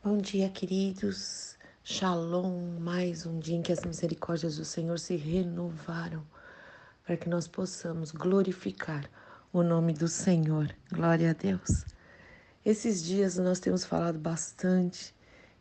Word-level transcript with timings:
Bom 0.00 0.16
dia, 0.16 0.48
queridos. 0.48 1.56
Shalom, 1.82 2.78
mais 2.78 3.26
um 3.26 3.40
dia 3.40 3.56
em 3.56 3.62
que 3.62 3.72
as 3.72 3.84
misericórdias 3.84 4.56
do 4.56 4.64
Senhor 4.64 4.96
se 4.96 5.16
renovaram, 5.16 6.24
para 7.04 7.16
que 7.16 7.28
nós 7.28 7.48
possamos 7.48 8.12
glorificar 8.12 9.10
o 9.52 9.60
nome 9.60 9.92
do 9.92 10.06
Senhor. 10.06 10.72
Glória 10.92 11.30
a 11.30 11.32
Deus. 11.32 11.84
Esses 12.64 13.02
dias 13.02 13.38
nós 13.38 13.58
temos 13.58 13.84
falado 13.84 14.20
bastante, 14.20 15.12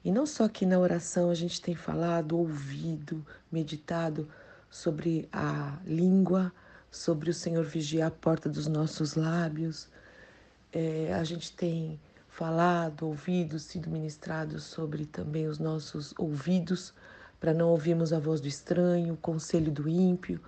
e 0.05 0.11
não 0.11 0.27
só 0.27 0.43
aqui 0.45 0.67
na 0.67 0.77
oração 0.77 1.31
a 1.31 1.35
gente 1.35 1.59
tem 1.59 1.73
falado, 1.73 2.37
ouvido, 2.37 3.25
meditado 3.51 4.29
sobre 4.69 5.27
a 5.33 5.79
língua, 5.83 6.53
sobre 6.91 7.31
o 7.31 7.33
Senhor 7.33 7.65
vigiar 7.65 8.09
a 8.09 8.11
porta 8.11 8.47
dos 8.47 8.67
nossos 8.67 9.15
lábios. 9.15 9.89
É, 10.71 11.11
a 11.11 11.23
gente 11.23 11.51
tem 11.53 11.99
falado, 12.37 13.07
ouvido, 13.07 13.57
sido 13.57 13.89
ministrado 13.89 14.59
sobre 14.59 15.07
também 15.07 15.47
os 15.47 15.57
nossos 15.57 16.13
ouvidos, 16.19 16.93
para 17.39 17.51
não 17.51 17.69
ouvirmos 17.69 18.13
a 18.13 18.19
voz 18.19 18.39
do 18.39 18.47
estranho, 18.47 19.15
o 19.15 19.17
conselho 19.17 19.71
do 19.71 19.89
ímpio, 19.89 20.39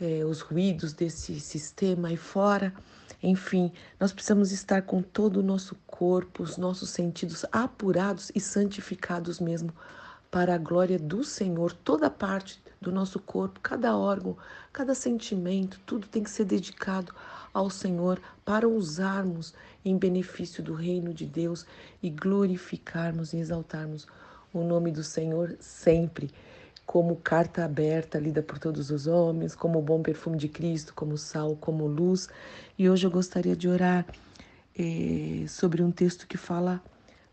eh, 0.00 0.24
os 0.24 0.40
ruídos 0.40 0.92
desse 0.92 1.40
sistema 1.40 2.06
aí 2.06 2.16
fora. 2.16 2.72
Enfim, 3.20 3.72
nós 3.98 4.12
precisamos 4.12 4.52
estar 4.52 4.82
com 4.82 5.02
todo 5.02 5.38
o 5.38 5.42
nosso 5.42 5.74
corpo, 5.84 6.44
os 6.44 6.56
nossos 6.56 6.90
sentidos 6.90 7.44
apurados 7.50 8.30
e 8.32 8.38
santificados 8.38 9.40
mesmo 9.40 9.74
para 10.30 10.54
a 10.54 10.58
glória 10.58 10.96
do 10.96 11.24
Senhor. 11.24 11.72
Toda 11.72 12.08
parte 12.08 12.62
do 12.80 12.92
nosso 12.92 13.18
corpo, 13.18 13.60
cada 13.60 13.96
órgão, 13.96 14.36
cada 14.72 14.94
sentimento, 14.94 15.80
tudo 15.86 16.06
tem 16.06 16.22
que 16.22 16.30
ser 16.30 16.44
dedicado 16.44 17.14
ao 17.52 17.70
Senhor 17.70 18.20
para 18.44 18.68
usarmos 18.68 19.54
em 19.84 19.96
benefício 19.96 20.62
do 20.62 20.74
reino 20.74 21.14
de 21.14 21.24
Deus 21.24 21.64
e 22.02 22.10
glorificarmos 22.10 23.32
e 23.32 23.38
exaltarmos 23.38 24.06
o 24.52 24.62
nome 24.62 24.90
do 24.90 25.02
Senhor 25.02 25.56
sempre, 25.60 26.30
como 26.84 27.16
carta 27.16 27.64
aberta 27.64 28.18
lida 28.18 28.42
por 28.42 28.58
todos 28.58 28.90
os 28.90 29.06
homens, 29.06 29.54
como 29.54 29.82
bom 29.82 30.02
perfume 30.02 30.36
de 30.36 30.48
Cristo, 30.48 30.94
como 30.94 31.16
sal, 31.16 31.56
como 31.56 31.86
luz. 31.86 32.28
E 32.78 32.88
hoje 32.88 33.06
eu 33.06 33.10
gostaria 33.10 33.56
de 33.56 33.68
orar 33.68 34.06
eh, 34.78 35.44
sobre 35.48 35.82
um 35.82 35.90
texto 35.90 36.26
que 36.26 36.36
fala 36.36 36.82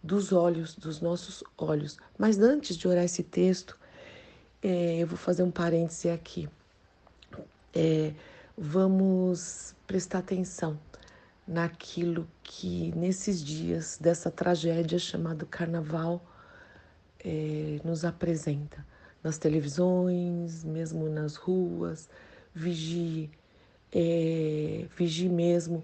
dos 0.02 0.34
olhos, 0.34 0.76
dos 0.76 1.00
nossos 1.02 1.44
olhos. 1.58 1.98
Mas 2.18 2.40
antes 2.40 2.76
de 2.76 2.88
orar 2.88 3.04
esse 3.04 3.24
texto, 3.24 3.78
eh, 4.64 5.00
eu 5.00 5.08
vou 5.08 5.18
fazer 5.18 5.44
um 5.44 5.52
parêntese 5.52 6.10
aqui. 6.10 6.50
É, 7.76 8.14
vamos 8.58 9.76
prestar 9.86 10.20
atenção 10.20 10.80
naquilo 11.48 12.28
que 12.44 12.94
nesses 12.96 13.44
dias 13.44 13.98
dessa 14.00 14.32
tragédia 14.32 14.98
chamada 14.98 15.46
Carnaval 15.46 16.24
é, 17.24 17.80
nos 17.84 18.06
apresenta 18.06 18.86
nas 19.24 19.38
televisões, 19.38 20.64
mesmo 20.64 21.10
nas 21.10 21.36
ruas. 21.36 22.10
Vigie, 22.56 23.32
é, 23.92 24.86
vigie 24.96 25.30
mesmo, 25.30 25.84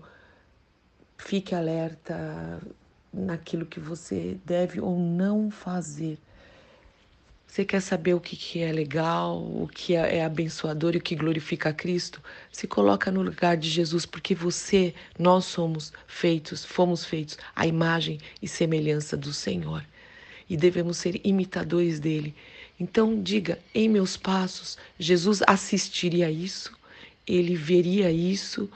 fique 1.18 1.56
alerta 1.56 2.62
naquilo 3.12 3.66
que 3.66 3.80
você 3.80 4.38
deve 4.46 4.80
ou 4.80 4.98
não 4.98 5.50
fazer 5.50 6.20
você 7.50 7.66
quer 7.66 7.82
saber 7.82 8.14
o 8.14 8.20
que, 8.20 8.36
que 8.36 8.60
é 8.60 8.72
legal, 8.72 9.40
o 9.40 9.68
que 9.68 9.96
é, 9.96 10.18
é 10.18 10.24
abençoador 10.24 10.94
e 10.94 11.00
o 11.00 11.02
que 11.02 11.16
glorifica 11.16 11.70
a 11.70 11.74
Cristo? 11.74 12.22
Se 12.52 12.68
coloca 12.68 13.10
no 13.10 13.24
lugar 13.24 13.58
de 13.58 13.68
Jesus, 13.68 14.06
porque 14.06 14.36
você, 14.36 14.94
nós 15.18 15.46
somos 15.46 15.92
feitos, 16.06 16.64
fomos 16.64 17.04
feitos 17.04 17.40
à 17.56 17.66
imagem 17.66 18.20
e 18.40 18.48
semelhança 18.48 19.18
do 19.18 19.34
Senhor. 19.34 19.84
E 20.48 20.56
devemos 20.56 20.98
ser 20.98 21.20
imitadores 21.24 22.00
dele. 22.00 22.36
Então, 22.80 23.20
diga: 23.20 23.58
em 23.74 23.90
meus 23.90 24.16
passos, 24.16 24.78
Jesus 25.00 25.42
assistiria 25.48 26.30
isso, 26.30 26.72
ele 27.26 27.56
veria 27.56 28.12
isso, 28.12 28.70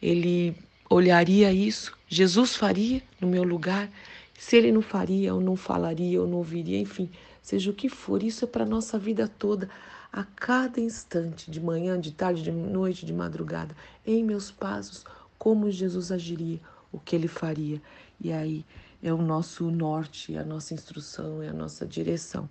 ele 0.00 0.54
olharia 0.88 1.52
isso, 1.52 1.98
Jesus 2.08 2.54
faria 2.54 3.02
no 3.20 3.26
meu 3.26 3.42
lugar. 3.42 3.90
Se 4.38 4.56
ele 4.56 4.70
não 4.70 4.82
faria, 4.82 5.34
ou 5.34 5.40
não 5.40 5.56
falaria, 5.56 6.20
ou 6.20 6.28
não 6.28 6.38
ouviria, 6.38 6.78
enfim 6.78 7.10
seja 7.50 7.72
o 7.72 7.74
que 7.74 7.88
for, 7.88 8.22
isso 8.22 8.44
é 8.44 8.48
para 8.48 8.62
a 8.62 8.68
nossa 8.68 8.96
vida 8.96 9.26
toda, 9.26 9.68
a 10.12 10.22
cada 10.22 10.80
instante, 10.80 11.50
de 11.50 11.60
manhã, 11.60 12.00
de 12.00 12.12
tarde, 12.12 12.44
de 12.44 12.52
noite, 12.52 13.04
de 13.04 13.12
madrugada, 13.12 13.74
em 14.06 14.22
meus 14.22 14.52
passos, 14.52 15.04
como 15.36 15.68
Jesus 15.68 16.12
agiria, 16.12 16.60
o 16.92 17.00
que 17.00 17.16
ele 17.16 17.26
faria. 17.26 17.82
E 18.20 18.32
aí 18.32 18.64
é 19.02 19.12
o 19.12 19.20
nosso 19.20 19.68
norte, 19.68 20.38
a 20.38 20.44
nossa 20.44 20.74
instrução, 20.74 21.42
é 21.42 21.48
a 21.48 21.52
nossa 21.52 21.84
direção. 21.84 22.48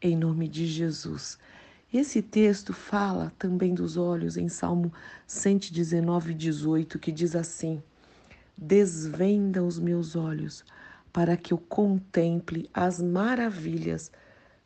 Em 0.00 0.16
nome 0.16 0.46
de 0.46 0.68
Jesus. 0.68 1.36
Esse 1.92 2.22
texto 2.22 2.72
fala 2.72 3.32
também 3.40 3.74
dos 3.74 3.96
olhos 3.96 4.36
em 4.36 4.48
Salmo 4.48 4.92
119, 5.26 6.32
18, 6.32 6.96
que 7.00 7.10
diz 7.10 7.34
assim: 7.34 7.82
Desvenda 8.56 9.64
os 9.64 9.80
meus 9.80 10.14
olhos 10.14 10.64
para 11.12 11.36
que 11.36 11.52
eu 11.52 11.58
contemple 11.58 12.70
as 12.72 13.02
maravilhas 13.02 14.12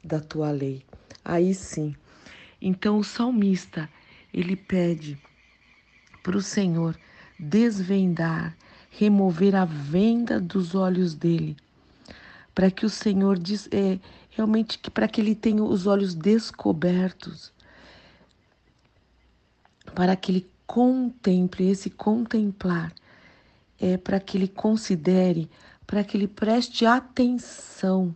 da 0.02 0.20
tua 0.20 0.50
lei. 0.50 0.84
Aí 1.24 1.54
sim. 1.54 1.94
Então 2.60 2.98
o 2.98 3.04
salmista, 3.04 3.88
ele 4.32 4.56
pede 4.56 5.18
para 6.22 6.36
o 6.36 6.42
Senhor 6.42 6.96
desvendar, 7.38 8.56
remover 8.90 9.54
a 9.54 9.64
venda 9.64 10.40
dos 10.40 10.74
olhos 10.74 11.14
dele, 11.14 11.56
para 12.54 12.70
que 12.70 12.86
o 12.86 12.90
Senhor 12.90 13.38
diz, 13.38 13.68
é, 13.72 13.98
realmente 14.30 14.78
para 14.90 15.08
que 15.08 15.20
ele 15.20 15.34
tenha 15.34 15.62
os 15.62 15.86
olhos 15.86 16.14
descobertos, 16.14 17.52
para 19.94 20.14
que 20.14 20.30
ele 20.30 20.50
contemple 20.66 21.68
esse 21.68 21.90
contemplar, 21.90 22.92
é 23.80 23.96
para 23.96 24.20
que 24.20 24.38
ele 24.38 24.48
considere 24.48 25.50
para 25.92 26.02
que 26.02 26.16
ele 26.16 26.26
preste 26.26 26.86
atenção, 26.86 28.14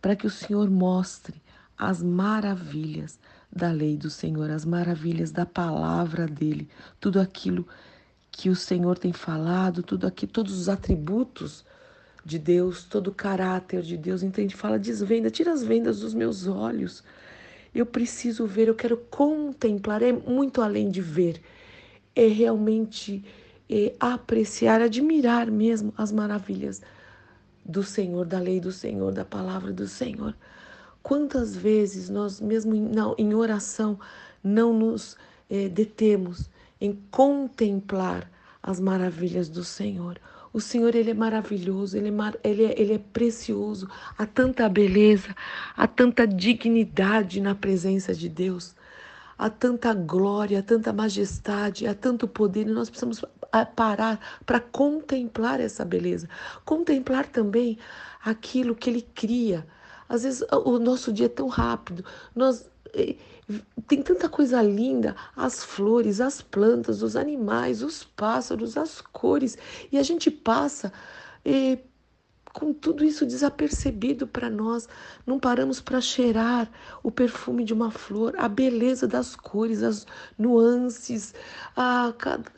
para 0.00 0.16
que 0.16 0.26
o 0.26 0.30
Senhor 0.30 0.70
mostre 0.70 1.42
as 1.76 2.02
maravilhas 2.02 3.18
da 3.50 3.70
lei 3.70 3.96
do 3.96 4.10
Senhor, 4.10 4.50
as 4.50 4.64
maravilhas 4.64 5.30
da 5.30 5.46
palavra 5.46 6.26
dele, 6.26 6.68
tudo 7.00 7.20
aquilo 7.20 7.66
que 8.30 8.50
o 8.50 8.56
Senhor 8.56 8.98
tem 8.98 9.12
falado, 9.12 9.82
tudo 9.82 10.06
aqui, 10.06 10.26
todos 10.26 10.58
os 10.58 10.68
atributos 10.68 11.64
de 12.24 12.38
Deus, 12.38 12.84
todo 12.84 13.08
o 13.08 13.14
caráter 13.14 13.82
de 13.82 13.96
Deus. 13.96 14.22
Então 14.22 14.42
gente 14.42 14.56
fala, 14.56 14.78
desvenda, 14.78 15.30
tira 15.30 15.52
as 15.52 15.62
vendas 15.62 16.00
dos 16.00 16.14
meus 16.14 16.46
olhos. 16.46 17.02
Eu 17.74 17.86
preciso 17.86 18.46
ver, 18.46 18.68
eu 18.68 18.74
quero 18.74 18.96
contemplar, 18.96 20.02
é 20.02 20.12
muito 20.12 20.60
além 20.60 20.90
de 20.90 21.00
ver, 21.00 21.40
é 22.14 22.26
realmente 22.26 23.24
é, 23.68 23.94
apreciar, 23.98 24.80
admirar 24.80 25.50
mesmo 25.50 25.92
as 25.96 26.10
maravilhas 26.10 26.82
do 27.68 27.82
Senhor, 27.82 28.24
da 28.24 28.40
lei 28.40 28.58
do 28.58 28.72
Senhor, 28.72 29.12
da 29.12 29.24
palavra 29.24 29.70
do 29.72 29.86
Senhor. 29.86 30.34
Quantas 31.02 31.54
vezes 31.54 32.08
nós, 32.08 32.40
mesmo 32.40 32.74
em, 33.18 33.34
oração, 33.34 34.00
não 34.42 34.72
nos 34.72 35.16
eh, 35.50 35.68
detemos 35.68 36.48
em 36.80 36.98
contemplar 37.10 38.30
as 38.62 38.80
maravilhas 38.80 39.48
do 39.48 39.62
Senhor. 39.62 40.18
O 40.52 40.60
Senhor, 40.60 40.94
Ele 40.94 41.10
é 41.10 41.14
maravilhoso, 41.14 41.96
Ele 41.96 42.08
é, 42.08 42.10
mar, 42.10 42.36
ele, 42.42 42.64
é, 42.64 42.80
ele 42.80 42.94
é 42.94 42.98
precioso. 42.98 43.88
Há 44.16 44.26
tanta 44.26 44.68
beleza, 44.68 45.34
há 45.76 45.86
tanta 45.86 46.26
dignidade 46.26 47.40
na 47.40 47.54
presença 47.54 48.14
de 48.14 48.28
Deus. 48.28 48.74
Há 49.36 49.48
tanta 49.48 49.94
glória, 49.94 50.58
há 50.58 50.62
tanta 50.62 50.92
majestade, 50.92 51.86
há 51.86 51.94
tanto 51.94 52.26
poder, 52.26 52.66
e 52.66 52.72
nós 52.72 52.90
precisamos 52.90 53.24
parar 53.74 54.20
para 54.44 54.60
contemplar 54.60 55.60
essa 55.60 55.84
beleza. 55.84 56.28
Contemplar 56.64 57.26
também 57.26 57.78
aquilo 58.24 58.74
que 58.74 58.90
Ele 58.90 59.02
cria. 59.02 59.66
Às 60.08 60.22
vezes 60.22 60.44
o 60.50 60.78
nosso 60.78 61.12
dia 61.12 61.26
é 61.26 61.28
tão 61.28 61.48
rápido, 61.48 62.04
nós 62.34 62.68
eh, 62.94 63.16
tem 63.86 64.02
tanta 64.02 64.28
coisa 64.28 64.62
linda, 64.62 65.14
as 65.36 65.62
flores, 65.62 66.20
as 66.20 66.40
plantas, 66.40 67.02
os 67.02 67.14
animais, 67.14 67.82
os 67.82 68.04
pássaros, 68.04 68.76
as 68.76 69.00
cores, 69.00 69.58
e 69.92 69.98
a 69.98 70.02
gente 70.02 70.30
passa 70.30 70.92
eh, 71.44 71.78
com 72.52 72.72
tudo 72.72 73.04
isso 73.04 73.26
desapercebido 73.26 74.26
para 74.26 74.50
nós, 74.50 74.88
não 75.26 75.38
paramos 75.38 75.80
para 75.80 76.00
cheirar 76.00 76.70
o 77.02 77.10
perfume 77.10 77.64
de 77.64 77.72
uma 77.72 77.90
flor, 77.90 78.34
a 78.38 78.48
beleza 78.48 79.06
das 79.06 79.36
cores, 79.36 79.82
as 79.82 80.06
nuances, 80.38 81.34
a, 81.76 82.12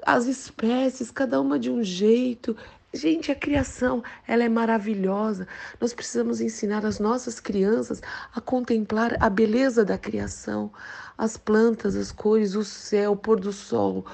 as 0.05 0.27
espécies, 0.27 1.11
cada 1.11 1.41
uma 1.41 1.59
de 1.59 1.71
um 1.71 1.83
jeito. 1.83 2.57
Gente, 2.93 3.31
a 3.31 3.37
criação, 3.37 4.03
ela 4.27 4.43
é 4.43 4.49
maravilhosa. 4.49 5.47
Nós 5.81 5.95
precisamos 5.95 6.41
ensinar 6.41 6.85
as 6.85 6.99
nossas 6.99 7.39
crianças 7.39 8.03
a 8.35 8.41
contemplar 8.41 9.17
a 9.21 9.31
beleza 9.31 9.85
da 9.85 9.97
criação, 9.97 10.73
as 11.17 11.37
plantas, 11.37 11.95
as 11.95 12.11
cores, 12.11 12.57
o 12.57 12.65
céu, 12.65 13.13
o 13.13 13.17
pôr 13.17 13.39
do 13.39 13.53
sol, 13.53 14.05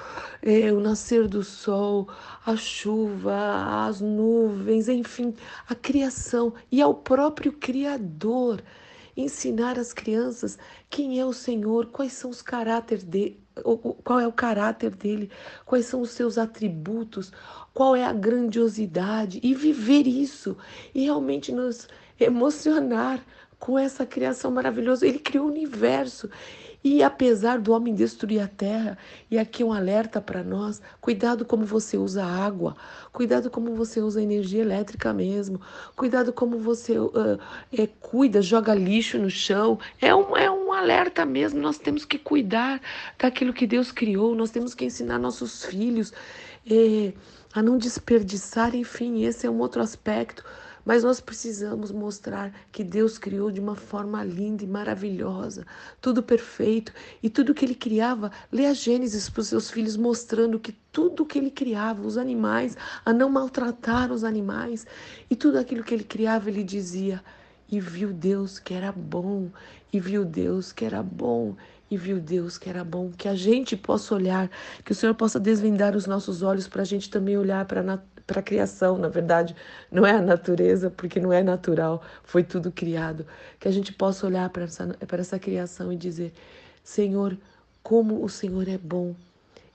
é, 0.43 0.71
o 0.71 0.79
nascer 0.79 1.27
do 1.27 1.43
sol, 1.43 2.07
a 2.45 2.55
chuva, 2.55 3.87
as 3.87 3.99
nuvens, 3.99 4.87
enfim, 4.87 5.33
a 5.67 5.73
criação 5.73 6.53
e 6.71 6.79
ao 6.79 6.93
próprio 6.93 7.53
Criador. 7.53 8.61
Ensinar 9.17 9.79
as 9.79 9.91
crianças 9.91 10.57
quem 10.89 11.19
é 11.19 11.25
o 11.25 11.33
Senhor, 11.33 11.87
quais 11.87 12.13
são 12.13 12.29
os 12.29 12.41
caráteres 12.41 13.03
dele 13.03 13.41
qual 14.03 14.19
é 14.19 14.27
o 14.27 14.31
caráter 14.31 14.91
dele, 14.91 15.31
quais 15.65 15.85
são 15.85 16.01
os 16.01 16.11
seus 16.11 16.37
atributos, 16.37 17.31
qual 17.73 17.95
é 17.95 18.03
a 18.03 18.13
grandiosidade 18.13 19.39
e 19.43 19.53
viver 19.53 20.07
isso 20.07 20.57
e 20.93 21.03
realmente 21.03 21.51
nos 21.51 21.87
emocionar 22.19 23.23
com 23.59 23.77
essa 23.77 24.05
criação 24.05 24.51
maravilhosa. 24.51 25.07
Ele 25.07 25.19
criou 25.19 25.45
o 25.45 25.51
universo 25.51 26.29
e 26.83 27.03
apesar 27.03 27.59
do 27.59 27.73
homem 27.73 27.93
destruir 27.93 28.39
a 28.39 28.47
terra, 28.47 28.97
e 29.29 29.37
aqui 29.37 29.63
um 29.63 29.73
alerta 29.73 30.21
para 30.21 30.43
nós: 30.43 30.81
cuidado 31.01 31.43
como 31.43 31.65
você 31.65 31.97
usa 31.97 32.23
água, 32.23 32.75
cuidado 33.11 33.49
como 33.49 33.75
você 33.75 33.99
usa 33.99 34.21
energia 34.21 34.61
elétrica 34.61 35.11
mesmo, 35.11 35.59
cuidado 35.95 36.31
como 36.31 36.59
você 36.59 36.97
uh, 36.97 37.39
é, 37.77 37.87
cuida, 37.87 38.41
joga 38.41 38.73
lixo 38.73 39.17
no 39.17 39.29
chão. 39.29 39.79
É 39.99 40.13
um, 40.13 40.37
é 40.37 40.49
um 40.49 40.71
alerta 40.71 41.25
mesmo. 41.25 41.59
Nós 41.59 41.77
temos 41.77 42.05
que 42.05 42.17
cuidar 42.17 42.79
daquilo 43.17 43.53
que 43.53 43.67
Deus 43.67 43.91
criou, 43.91 44.35
nós 44.35 44.51
temos 44.51 44.73
que 44.73 44.85
ensinar 44.85 45.17
nossos 45.17 45.65
filhos 45.65 46.13
é, 46.69 47.11
a 47.53 47.61
não 47.61 47.77
desperdiçar. 47.77 48.75
Enfim, 48.75 49.23
esse 49.23 49.47
é 49.47 49.49
um 49.49 49.59
outro 49.59 49.81
aspecto 49.81 50.43
mas 50.87 51.03
nós 51.03 51.19
precisamos 51.19 51.91
mostrar 51.91 52.53
que 52.71 52.81
Deus 52.81 53.17
criou 53.17 53.51
de 53.51 53.59
uma 53.59 53.75
forma 53.75 54.23
linda 54.23 54.63
e 54.63 54.67
maravilhosa, 54.67 55.65
tudo 55.99 56.23
perfeito. 56.23 56.93
E 57.21 57.29
tudo 57.29 57.53
que 57.53 57.65
ele 57.65 57.75
criava, 57.75 58.31
lê 58.49 58.65
a 58.65 58.73
Gênesis 58.73 59.29
para 59.29 59.41
os 59.41 59.47
seus 59.47 59.69
filhos, 59.69 59.97
mostrando 59.97 60.57
que 60.57 60.71
tudo 60.89 61.25
que 61.25 61.37
ele 61.37 61.51
criava, 61.51 62.07
os 62.07 62.17
animais, 62.17 62.77
a 63.03 63.11
não 63.11 63.29
maltratar 63.29 64.13
os 64.13 64.23
animais, 64.23 64.87
e 65.29 65.35
tudo 65.35 65.59
aquilo 65.59 65.83
que 65.83 65.93
ele 65.93 66.05
criava, 66.05 66.49
ele 66.49 66.63
dizia. 66.63 67.21
E 67.69 67.81
viu 67.81 68.13
Deus 68.13 68.57
que 68.57 68.73
era 68.73 68.93
bom, 68.93 69.49
e 69.91 69.99
viu 69.99 70.23
Deus 70.23 70.71
que 70.71 70.85
era 70.85 71.03
bom 71.03 71.57
e 71.89 71.95
viu 71.95 72.19
Deus 72.19 72.57
que 72.57 72.69
era 72.69 72.83
bom, 72.83 73.11
que 73.17 73.29
a 73.29 73.35
gente 73.35 73.77
possa 73.77 74.13
olhar, 74.13 74.49
que 74.83 74.91
o 74.91 74.95
Senhor 74.95 75.15
possa 75.15 75.39
desvendar 75.39 75.95
os 75.95 76.05
nossos 76.05 76.41
olhos 76.41 76.67
para 76.67 76.81
a 76.81 76.85
gente 76.85 77.09
também 77.09 77.37
olhar 77.37 77.63
para 77.65 77.79
a 77.79 77.99
criação, 78.41 78.97
na 78.97 79.07
verdade, 79.07 79.55
não 79.89 80.05
é 80.05 80.11
a 80.11 80.21
natureza, 80.21 80.89
porque 80.89 81.19
não 81.19 81.31
é 81.31 81.41
natural, 81.41 82.03
foi 82.23 82.43
tudo 82.43 82.71
criado. 82.71 83.25
Que 83.59 83.67
a 83.67 83.71
gente 83.71 83.93
possa 83.93 84.27
olhar 84.27 84.49
para 84.49 84.65
essa, 84.65 84.87
para 85.07 85.21
essa 85.21 85.39
criação 85.39 85.91
e 85.91 85.95
dizer: 85.95 86.33
Senhor, 86.83 87.37
como 87.81 88.23
o 88.23 88.27
Senhor 88.27 88.67
é 88.67 88.77
bom. 88.77 89.15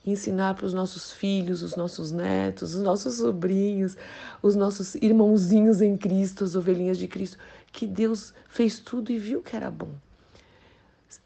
ensinar 0.05 0.53
para 0.53 0.65
os 0.65 0.73
nossos 0.73 1.13
filhos, 1.13 1.63
os 1.63 1.75
nossos 1.75 2.11
netos, 2.11 2.75
os 2.75 2.81
nossos 2.83 3.15
sobrinhos, 3.15 3.97
os 4.41 4.55
nossos 4.55 4.95
irmãozinhos 4.95 5.81
em 5.81 5.97
Cristo, 5.97 6.43
as 6.43 6.55
ovelhinhas 6.55 6.97
de 6.97 7.07
Cristo, 7.07 7.37
que 7.71 7.87
Deus 7.87 8.33
fez 8.49 8.79
tudo 8.79 9.11
e 9.11 9.17
viu 9.17 9.41
que 9.41 9.55
era 9.55 9.71
bom. 9.71 9.89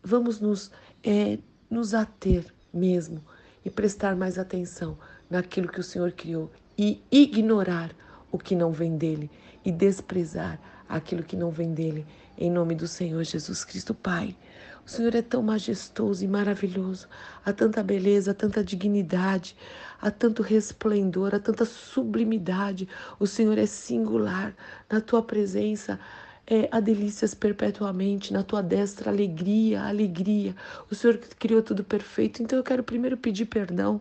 Vamos 0.03 0.39
nos, 0.39 0.71
é, 1.03 1.39
nos 1.69 1.93
ater 1.93 2.45
mesmo 2.73 3.21
e 3.65 3.69
prestar 3.69 4.15
mais 4.15 4.37
atenção 4.37 4.97
naquilo 5.29 5.67
que 5.67 5.79
o 5.79 5.83
Senhor 5.83 6.11
criou 6.11 6.51
e 6.77 7.01
ignorar 7.11 7.91
o 8.31 8.37
que 8.37 8.55
não 8.55 8.71
vem 8.71 8.97
dele 8.97 9.29
e 9.65 9.71
desprezar 9.71 10.59
aquilo 10.87 11.23
que 11.23 11.35
não 11.35 11.51
vem 11.51 11.73
dele. 11.73 12.05
Em 12.37 12.51
nome 12.51 12.75
do 12.75 12.87
Senhor 12.87 13.23
Jesus 13.23 13.65
Cristo, 13.65 13.93
Pai. 13.93 14.35
O 14.85 14.89
Senhor 14.89 15.13
é 15.15 15.21
tão 15.21 15.43
majestoso 15.43 16.23
e 16.23 16.27
maravilhoso. 16.27 17.07
Há 17.43 17.51
tanta 17.51 17.83
beleza, 17.83 18.31
há 18.31 18.33
tanta 18.33 18.63
dignidade, 18.63 19.55
há 19.99 20.09
tanto 20.09 20.41
resplendor, 20.41 21.35
há 21.35 21.39
tanta 21.39 21.65
sublimidade. 21.65 22.87
O 23.19 23.27
Senhor 23.27 23.57
é 23.57 23.65
singular. 23.65 24.55
Na 24.89 25.01
tua 25.01 25.21
presença 25.21 25.99
é, 26.45 26.69
há 26.71 26.79
delícias 26.79 27.33
perpetuamente, 27.33 28.31
na 28.31 28.43
tua 28.43 28.63
destra 28.63 29.11
alegria, 29.11 29.83
alegria. 29.83 30.55
O 30.89 30.95
Senhor 30.95 31.17
criou 31.37 31.61
tudo 31.61 31.83
perfeito. 31.83 32.41
Então 32.41 32.57
eu 32.57 32.63
quero 32.63 32.81
primeiro 32.81 33.17
pedir 33.17 33.47
perdão 33.47 33.99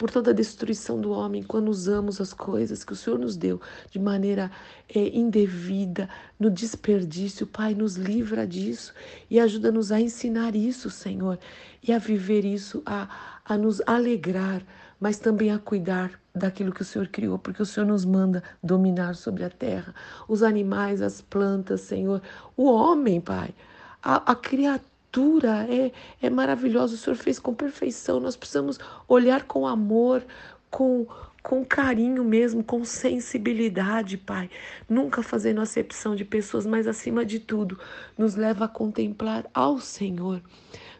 por 0.00 0.10
toda 0.10 0.30
a 0.30 0.34
destruição 0.34 0.98
do 0.98 1.10
homem 1.10 1.42
quando 1.42 1.68
usamos 1.68 2.22
as 2.22 2.32
coisas 2.32 2.82
que 2.82 2.94
o 2.94 2.96
Senhor 2.96 3.18
nos 3.18 3.36
deu 3.36 3.60
de 3.90 3.98
maneira 3.98 4.50
é, 4.88 5.14
indevida, 5.14 6.08
no 6.38 6.48
desperdício. 6.50 7.46
Pai, 7.46 7.74
nos 7.74 7.96
livra 7.96 8.46
disso 8.46 8.94
e 9.28 9.38
ajuda-nos 9.38 9.92
a 9.92 10.00
ensinar 10.00 10.56
isso, 10.56 10.88
Senhor, 10.88 11.38
e 11.86 11.92
a 11.92 11.98
viver 11.98 12.46
isso, 12.46 12.82
a, 12.86 13.10
a 13.44 13.58
nos 13.58 13.82
alegrar, 13.86 14.62
mas 14.98 15.18
também 15.18 15.50
a 15.52 15.58
cuidar 15.58 16.18
daquilo 16.34 16.72
que 16.72 16.80
o 16.80 16.84
Senhor 16.84 17.08
criou, 17.08 17.38
porque 17.38 17.60
o 17.60 17.66
Senhor 17.66 17.84
nos 17.84 18.06
manda 18.06 18.42
dominar 18.62 19.14
sobre 19.14 19.44
a 19.44 19.50
terra, 19.50 19.94
os 20.26 20.42
animais, 20.42 21.02
as 21.02 21.20
plantas, 21.20 21.82
Senhor, 21.82 22.22
o 22.56 22.64
homem, 22.64 23.20
Pai, 23.20 23.54
a, 24.02 24.32
a 24.32 24.34
criatura 24.34 24.89
criatura 25.10 25.66
é, 25.68 25.92
é 26.22 26.30
maravilhosa, 26.30 26.94
o 26.94 26.96
Senhor 26.96 27.16
fez 27.16 27.38
com 27.38 27.52
perfeição. 27.52 28.20
Nós 28.20 28.36
precisamos 28.36 28.78
olhar 29.08 29.42
com 29.44 29.66
amor, 29.66 30.24
com, 30.70 31.06
com 31.42 31.64
carinho 31.64 32.24
mesmo, 32.24 32.62
com 32.62 32.84
sensibilidade, 32.84 34.16
Pai. 34.16 34.48
Nunca 34.88 35.22
fazendo 35.22 35.60
acepção 35.60 36.14
de 36.14 36.24
pessoas, 36.24 36.64
mas 36.64 36.86
acima 36.86 37.24
de 37.24 37.40
tudo, 37.40 37.78
nos 38.16 38.36
leva 38.36 38.66
a 38.66 38.68
contemplar 38.68 39.46
ao 39.52 39.78
Senhor. 39.78 40.40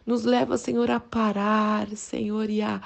Nos 0.05 0.23
leva, 0.25 0.57
Senhor, 0.57 0.89
a 0.89 0.99
parar, 0.99 1.87
Senhor, 1.95 2.49
e 2.49 2.61
a, 2.61 2.81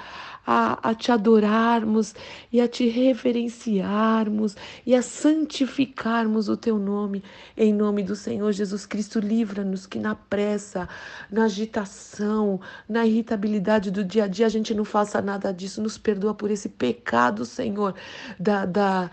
a, 0.46 0.90
a 0.90 0.94
te 0.94 1.10
adorarmos 1.10 2.14
e 2.52 2.60
a 2.60 2.68
te 2.68 2.88
reverenciarmos 2.88 4.56
e 4.84 4.94
a 4.94 5.02
santificarmos 5.02 6.48
o 6.48 6.56
teu 6.56 6.78
nome. 6.78 7.22
Em 7.56 7.72
nome 7.72 8.02
do 8.02 8.14
Senhor 8.14 8.52
Jesus 8.52 8.86
Cristo, 8.86 9.18
livra-nos 9.18 9.86
que 9.86 9.98
na 9.98 10.14
pressa, 10.14 10.88
na 11.30 11.44
agitação, 11.44 12.60
na 12.88 13.06
irritabilidade 13.06 13.90
do 13.90 14.04
dia 14.04 14.24
a 14.24 14.28
dia 14.28 14.46
a 14.46 14.50
gente 14.50 14.74
não 14.74 14.84
faça 14.84 15.20
nada 15.20 15.52
disso. 15.52 15.82
Nos 15.82 15.98
perdoa 15.98 16.34
por 16.34 16.50
esse 16.50 16.68
pecado, 16.68 17.44
Senhor, 17.44 17.94
da. 18.38 18.64
da 18.64 19.10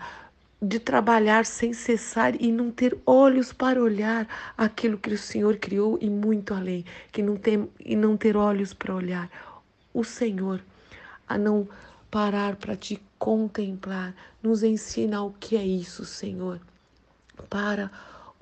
de 0.66 0.78
trabalhar 0.78 1.44
sem 1.44 1.74
cessar 1.74 2.40
e 2.40 2.50
não 2.50 2.70
ter 2.70 2.96
olhos 3.04 3.52
para 3.52 3.82
olhar 3.82 4.26
aquilo 4.56 4.96
que 4.96 5.12
o 5.12 5.18
Senhor 5.18 5.58
criou 5.58 5.98
e 6.00 6.08
muito 6.08 6.54
além, 6.54 6.84
que 7.12 7.22
não 7.22 7.36
tem 7.36 7.68
e 7.78 7.94
não 7.94 8.16
ter 8.16 8.34
olhos 8.34 8.72
para 8.72 8.94
olhar 8.94 9.30
o 9.92 10.02
Senhor, 10.02 10.64
a 11.28 11.36
não 11.36 11.68
parar 12.10 12.56
para 12.56 12.74
te 12.74 13.00
contemplar. 13.18 14.14
Nos 14.42 14.62
ensina 14.62 15.22
o 15.22 15.32
que 15.32 15.56
é 15.56 15.64
isso, 15.64 16.04
Senhor. 16.04 16.58
Para 17.50 17.90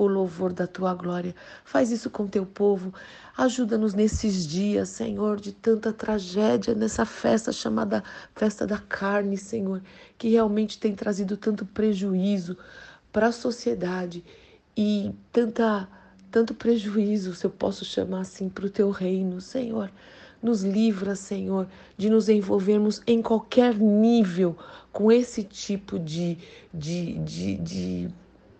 o 0.04 0.08
louvor 0.08 0.52
da 0.52 0.66
tua 0.66 0.94
glória. 0.94 1.34
Faz 1.64 1.90
isso 1.90 2.10
com 2.10 2.26
teu 2.26 2.44
povo. 2.46 2.92
Ajuda-nos 3.36 3.94
nesses 3.94 4.46
dias, 4.46 4.90
Senhor, 4.90 5.40
de 5.40 5.52
tanta 5.52 5.92
tragédia, 5.92 6.74
nessa 6.74 7.04
festa 7.04 7.52
chamada 7.52 8.04
festa 8.34 8.66
da 8.66 8.78
carne, 8.78 9.36
Senhor, 9.36 9.82
que 10.18 10.28
realmente 10.28 10.78
tem 10.78 10.94
trazido 10.94 11.36
tanto 11.36 11.64
prejuízo 11.64 12.56
para 13.12 13.28
a 13.28 13.32
sociedade 13.32 14.24
e 14.76 15.12
tanta 15.32 15.88
tanto 16.30 16.54
prejuízo, 16.54 17.34
se 17.34 17.44
eu 17.44 17.50
posso 17.50 17.84
chamar 17.84 18.20
assim, 18.20 18.48
para 18.48 18.64
o 18.64 18.70
teu 18.70 18.90
reino, 18.90 19.38
Senhor. 19.38 19.92
Nos 20.42 20.62
livra, 20.64 21.14
Senhor, 21.14 21.68
de 21.96 22.08
nos 22.08 22.28
envolvermos 22.28 23.02
em 23.06 23.20
qualquer 23.20 23.74
nível 23.74 24.56
com 24.90 25.12
esse 25.12 25.44
tipo 25.44 25.98
de, 25.98 26.38
de, 26.72 27.18
de, 27.18 27.56
de 27.56 28.08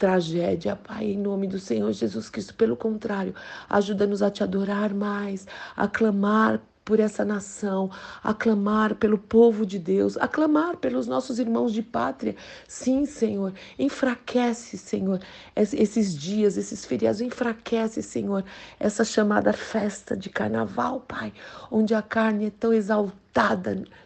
tragédia, 0.03 0.75
Pai, 0.75 1.13
em 1.13 1.17
nome 1.17 1.47
do 1.47 1.61
Senhor 1.61 1.93
Jesus 1.93 2.29
Cristo. 2.29 2.57
Pelo 2.57 2.77
contrário, 2.77 3.37
ajuda-nos 3.71 4.21
a 4.21 4.33
te 4.33 4.43
adorar 4.43 4.93
mais, 4.93 5.47
a 5.77 5.87
clamar 5.87 6.61
por 6.85 6.99
essa 6.99 7.25
nação, 7.25 7.89
a 8.21 8.35
clamar 8.35 8.97
pelo 8.97 9.17
povo 9.17 9.65
de 9.65 9.79
Deus, 9.79 10.17
a 10.17 10.27
clamar 10.27 10.77
pelos 10.79 11.07
nossos 11.07 11.39
irmãos 11.39 11.73
de 11.73 11.83
pátria. 11.83 12.35
Sim, 12.67 13.07
Senhor, 13.07 13.55
enfraquece, 13.79 14.77
Senhor, 14.77 15.21
esses 15.55 16.13
dias, 16.19 16.57
esses 16.57 16.85
feriados, 16.85 17.21
enfraquece, 17.21 18.03
Senhor, 18.03 18.45
essa 18.81 19.05
chamada 19.05 19.53
festa 19.53 20.17
de 20.17 20.29
carnaval, 20.29 20.99
Pai, 21.07 21.33
onde 21.71 21.95
a 21.95 22.03
carne 22.03 22.47
é 22.47 22.51
tão 22.51 22.73
exaltada 22.73 23.22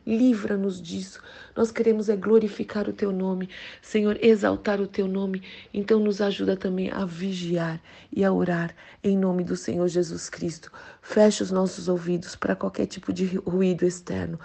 Livra-nos 0.06 0.80
disso. 0.80 1.20
Nós 1.56 1.72
queremos 1.72 2.08
é 2.08 2.16
glorificar 2.16 2.88
o 2.88 2.92
teu 2.92 3.10
nome, 3.10 3.48
Senhor, 3.82 4.16
exaltar 4.22 4.80
o 4.80 4.86
teu 4.86 5.08
nome. 5.08 5.42
Então 5.74 5.98
nos 5.98 6.20
ajuda 6.20 6.56
também 6.56 6.90
a 6.90 7.04
vigiar 7.04 7.80
e 8.12 8.24
a 8.24 8.32
orar 8.32 8.74
em 9.02 9.18
nome 9.18 9.42
do 9.42 9.56
Senhor 9.56 9.88
Jesus 9.88 10.28
Cristo. 10.28 10.70
Feche 11.02 11.42
os 11.42 11.50
nossos 11.50 11.88
ouvidos 11.88 12.36
para 12.36 12.54
qualquer 12.54 12.86
tipo 12.86 13.12
de 13.12 13.36
ruído 13.38 13.84
externo. 13.84 14.38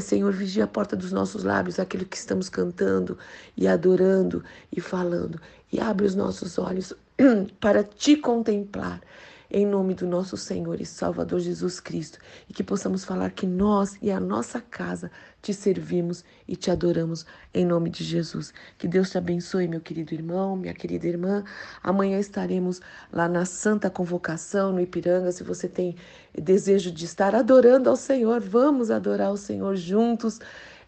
Senhor, 0.00 0.32
vigia 0.32 0.64
a 0.64 0.68
porta 0.68 0.96
dos 0.96 1.12
nossos 1.12 1.44
lábios, 1.44 1.78
aquilo 1.78 2.04
que 2.04 2.16
estamos 2.16 2.48
cantando 2.48 3.16
e 3.56 3.68
adorando 3.68 4.42
e 4.74 4.80
falando. 4.80 5.40
E 5.72 5.78
abre 5.78 6.06
os 6.06 6.14
nossos 6.14 6.58
olhos 6.58 6.92
para 7.60 7.84
te 7.84 8.16
contemplar 8.16 9.00
em 9.50 9.66
nome 9.66 9.94
do 9.94 10.06
nosso 10.06 10.36
Senhor 10.36 10.80
e 10.80 10.84
Salvador 10.84 11.40
Jesus 11.40 11.80
Cristo, 11.80 12.18
e 12.48 12.52
que 12.52 12.62
possamos 12.62 13.04
falar 13.04 13.30
que 13.30 13.46
nós 13.46 13.96
e 14.02 14.10
a 14.10 14.20
nossa 14.20 14.60
casa 14.60 15.10
te 15.40 15.54
servimos 15.54 16.24
e 16.46 16.54
te 16.54 16.70
adoramos 16.70 17.24
em 17.54 17.64
nome 17.64 17.88
de 17.88 18.04
Jesus. 18.04 18.52
Que 18.76 18.86
Deus 18.86 19.10
te 19.10 19.18
abençoe, 19.18 19.66
meu 19.66 19.80
querido 19.80 20.12
irmão, 20.12 20.56
minha 20.56 20.74
querida 20.74 21.06
irmã. 21.06 21.44
Amanhã 21.82 22.18
estaremos 22.18 22.80
lá 23.12 23.28
na 23.28 23.44
Santa 23.44 23.88
Convocação, 23.88 24.72
no 24.72 24.80
Ipiranga. 24.80 25.32
Se 25.32 25.42
você 25.42 25.68
tem 25.68 25.96
desejo 26.34 26.90
de 26.90 27.04
estar 27.04 27.34
adorando 27.34 27.88
ao 27.88 27.96
Senhor, 27.96 28.40
vamos 28.40 28.90
adorar 28.90 29.32
o 29.32 29.36
Senhor 29.36 29.76
juntos. 29.76 30.40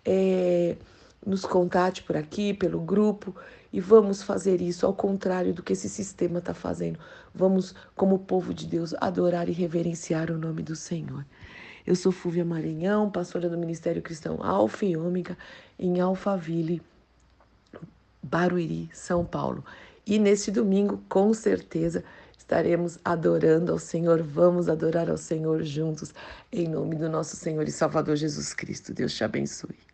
É, 0.05 0.77
nos 1.25 1.43
contate 1.43 2.03
por 2.03 2.17
aqui, 2.17 2.55
pelo 2.55 2.81
grupo 2.81 3.35
e 3.73 3.81
vamos 3.81 4.23
fazer 4.23 4.61
isso 4.61 4.85
ao 4.85 4.93
contrário 4.93 5.55
do 5.55 5.63
que 5.63 5.73
esse 5.73 5.89
sistema 5.89 6.39
está 6.39 6.53
fazendo. 6.53 6.99
Vamos, 7.35 7.75
como 7.95 8.19
povo 8.19 8.53
de 8.53 8.67
Deus, 8.67 8.95
adorar 9.01 9.49
e 9.49 9.53
reverenciar 9.53 10.31
o 10.31 10.39
nome 10.39 10.63
do 10.63 10.75
Senhor. 10.75 11.25
Eu 11.87 11.95
sou 11.95 12.13
Fúvia 12.13 12.45
Maranhão, 12.45 13.11
pastora 13.11 13.49
do 13.49 13.57
Ministério 13.57 14.03
Cristão 14.03 14.43
Alfa 14.43 14.85
e 14.85 14.97
Ômega, 14.97 15.37
em 15.79 16.01
Alphaville, 16.01 16.83
Barueri, 18.23 18.91
São 18.93 19.25
Paulo. 19.25 19.65
E 20.07 20.19
neste 20.19 20.51
domingo, 20.51 21.03
com 21.09 21.33
certeza, 21.33 22.05
estaremos 22.37 22.99
adorando 23.05 23.73
ao 23.73 23.79
Senhor. 23.79 24.23
Vamos 24.23 24.69
adorar 24.69 25.09
ao 25.09 25.17
Senhor 25.17 25.63
juntos, 25.63 26.13
em 26.53 26.69
nome 26.69 26.97
do 26.97 27.09
nosso 27.09 27.37
Senhor 27.37 27.67
e 27.67 27.73
Salvador 27.73 28.17
Jesus 28.17 28.53
Cristo. 28.53 28.93
Deus 28.93 29.15
te 29.15 29.23
abençoe. 29.23 29.90